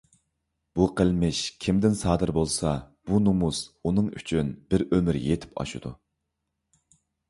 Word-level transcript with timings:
بۇ 0.77 0.87
قىلمىش 1.01 1.41
كىمدىن 1.65 1.99
سادىر 1.99 2.33
بولسا 2.39 2.73
بۇ 3.11 3.21
نومۇس 3.29 3.63
ئۇنىڭ 3.85 4.11
ئۈچۈن 4.17 4.53
بىر 4.75 4.89
ئۆمۈر 4.91 5.25
يېتىپ 5.31 5.59
ئاشىدۇ. 5.67 5.99